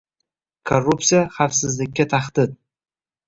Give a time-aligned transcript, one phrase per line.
[0.69, 2.57] Korrupsiya– xavfsizlikka tahdid